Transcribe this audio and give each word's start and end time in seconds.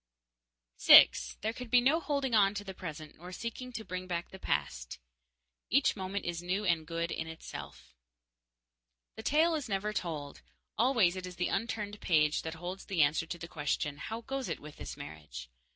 6. 0.77 1.37
There 1.41 1.53
can 1.53 1.67
be 1.67 1.79
no 1.79 1.99
holding 1.99 2.33
on 2.33 2.55
to 2.55 2.63
the 2.63 2.73
present 2.73 3.17
nor 3.17 3.31
seeking 3.31 3.71
to 3.73 3.85
bring 3.85 4.07
back 4.07 4.31
the 4.31 4.39
past. 4.39 4.97
Each 5.69 5.95
moment 5.95 6.25
is 6.25 6.41
new 6.41 6.65
and 6.65 6.87
good 6.87 7.11
in 7.11 7.27
itself. 7.27 7.93
The 9.15 9.21
tale 9.21 9.53
is 9.53 9.69
never 9.69 9.93
told. 9.93 10.41
Always 10.75 11.15
it 11.15 11.27
is 11.27 11.35
the 11.35 11.49
unturned 11.49 12.01
page 12.01 12.41
the 12.41 12.57
holds 12.57 12.85
the 12.85 13.03
answer 13.03 13.27
to 13.27 13.37
the 13.37 13.47
question, 13.47 13.97
"How 13.97 14.21
goes 14.21 14.49
it 14.49 14.59
with 14.59 14.77
this 14.77 14.97
marriage?" 14.97 15.51